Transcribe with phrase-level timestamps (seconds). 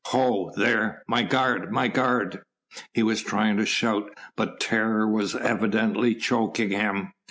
[0.05, 0.51] "Ho!
[0.55, 1.03] there!
[1.07, 1.71] My guard!
[1.71, 2.41] My guard!"
[2.91, 7.11] He was trying to shout, but terror was evidently choking him.